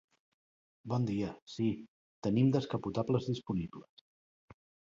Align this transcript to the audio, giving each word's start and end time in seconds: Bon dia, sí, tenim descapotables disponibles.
Bon 0.93 1.05
dia, 1.09 1.27
sí, 1.57 1.67
tenim 2.29 2.51
descapotables 2.57 3.31
disponibles. 3.35 4.05